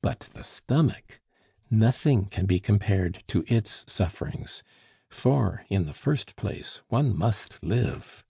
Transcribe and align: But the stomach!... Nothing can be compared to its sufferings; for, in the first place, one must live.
But 0.00 0.20
the 0.32 0.42
stomach!... 0.44 1.20
Nothing 1.70 2.24
can 2.24 2.46
be 2.46 2.58
compared 2.58 3.22
to 3.26 3.44
its 3.48 3.84
sufferings; 3.86 4.62
for, 5.10 5.66
in 5.68 5.84
the 5.84 5.92
first 5.92 6.36
place, 6.36 6.80
one 6.88 7.14
must 7.14 7.62
live. 7.62 8.24